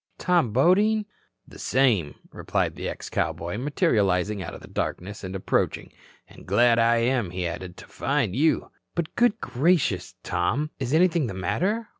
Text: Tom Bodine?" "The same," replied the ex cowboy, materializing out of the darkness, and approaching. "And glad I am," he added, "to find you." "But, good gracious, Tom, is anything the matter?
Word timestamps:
Tom 0.17 0.51
Bodine?" 0.51 1.05
"The 1.47 1.59
same," 1.59 2.15
replied 2.31 2.75
the 2.75 2.89
ex 2.89 3.07
cowboy, 3.07 3.59
materializing 3.59 4.41
out 4.41 4.55
of 4.55 4.61
the 4.61 4.67
darkness, 4.67 5.23
and 5.23 5.35
approaching. 5.35 5.93
"And 6.27 6.47
glad 6.47 6.79
I 6.79 6.95
am," 6.97 7.29
he 7.29 7.45
added, 7.45 7.77
"to 7.77 7.85
find 7.85 8.35
you." 8.35 8.71
"But, 8.95 9.13
good 9.13 9.39
gracious, 9.39 10.15
Tom, 10.23 10.71
is 10.79 10.91
anything 10.91 11.27
the 11.27 11.35
matter? 11.35 11.87